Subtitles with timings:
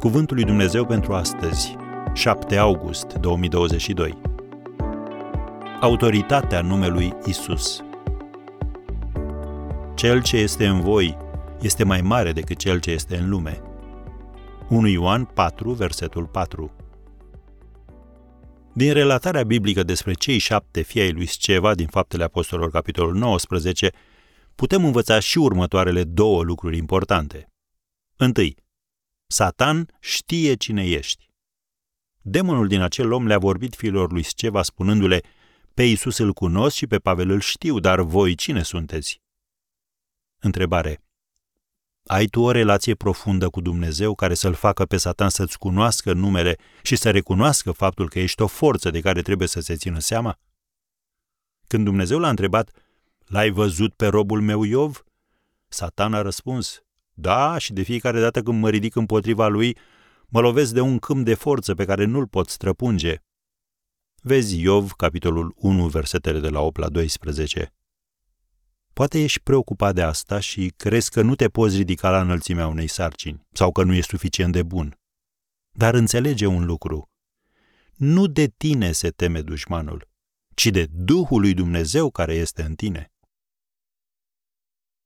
[0.00, 1.76] Cuvântul lui Dumnezeu pentru astăzi,
[2.14, 4.18] 7 august 2022.
[5.80, 7.84] Autoritatea numelui Isus.
[9.94, 11.16] Cel ce este în voi
[11.60, 13.62] este mai mare decât cel ce este în lume.
[14.68, 16.72] 1 Ioan 4, versetul 4.
[18.72, 23.90] Din relatarea biblică despre cei șapte fii ai lui Sceva din Faptele Apostolilor, capitolul 19,
[24.54, 27.48] putem învăța și următoarele două lucruri importante.
[28.16, 28.56] Întâi,
[29.26, 31.30] Satan știe cine ești.
[32.20, 35.22] Demonul din acel om le-a vorbit fiilor lui Sceva spunându-le,
[35.74, 39.22] pe Iisus îl cunosc și pe Pavel îl știu, dar voi cine sunteți?
[40.38, 41.00] Întrebare.
[42.06, 46.56] Ai tu o relație profundă cu Dumnezeu care să-l facă pe Satan să-ți cunoască numele
[46.82, 50.38] și să recunoască faptul că ești o forță de care trebuie să se țină seama?
[51.66, 52.70] Când Dumnezeu l-a întrebat,
[53.26, 55.04] L-ai văzut pe robul meu Iov?
[55.68, 56.84] Satan a răspuns,
[57.18, 59.76] Da, și de fiecare dată când mă ridic împotriva lui,
[60.28, 63.22] mă lovesc de un câmp de forță pe care nu-l pot străpunge.
[64.22, 67.74] Vezi Iov, capitolul 1, versetele de la 8 la 12.
[68.92, 72.86] Poate ești preocupat de asta și crezi că nu te poți ridica la înălțimea unei
[72.86, 74.98] sarcini sau că nu ești suficient de bun.
[75.70, 77.10] Dar înțelege un lucru.
[77.94, 80.08] Nu de tine se teme dușmanul,
[80.54, 83.12] ci de Duhul lui Dumnezeu care este în tine.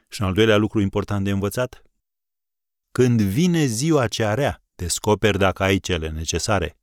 [0.09, 1.83] Și un al doilea lucru important de învățat?
[3.01, 6.79] Când vine ziua cea rea, descoperi dacă ai cele necesare.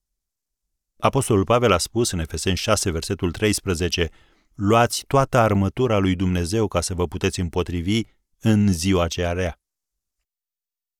[1.00, 4.10] Apostolul Pavel a spus în Efeseni 6, versetul 13,
[4.56, 8.02] luați toată armătura lui Dumnezeu ca să vă puteți împotrivi
[8.40, 9.60] în ziua aceea rea.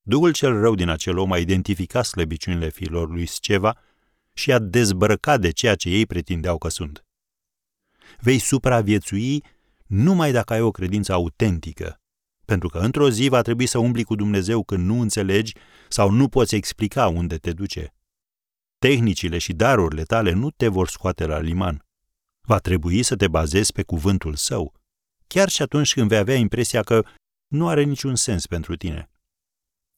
[0.02, 3.78] Duhul cel rău din acel om a identificat slăbiciunile fiilor lui Sceva
[4.32, 7.04] și a dezbrăcat de ceea ce ei pretindeau că sunt.
[8.20, 9.44] Vei supraviețui
[9.86, 12.00] numai dacă ai o credință autentică,
[12.48, 15.54] pentru că într-o zi va trebui să umbli cu Dumnezeu când nu înțelegi
[15.88, 17.94] sau nu poți explica unde te duce.
[18.78, 21.86] Tehnicile și darurile tale nu te vor scoate la liman.
[22.40, 24.74] Va trebui să te bazezi pe cuvântul său,
[25.26, 27.04] chiar și atunci când vei avea impresia că
[27.46, 29.10] nu are niciun sens pentru tine.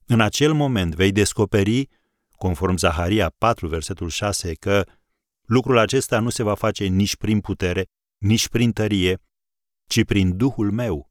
[0.05, 1.89] În acel moment vei descoperi,
[2.31, 4.85] conform Zaharia 4, versetul 6, că
[5.41, 7.85] lucrul acesta nu se va face nici prin putere,
[8.17, 9.21] nici prin tărie,
[9.87, 11.10] ci prin Duhul meu,